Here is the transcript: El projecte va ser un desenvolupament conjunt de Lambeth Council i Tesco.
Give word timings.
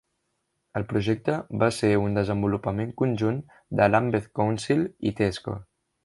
El 0.79 0.85
projecte 0.93 1.33
va 1.63 1.67
ser 1.81 1.91
un 2.05 2.17
desenvolupament 2.19 2.95
conjunt 3.01 3.37
de 3.81 3.91
Lambeth 3.93 4.29
Council 4.41 4.81
i 5.11 5.17
Tesco. 5.21 5.55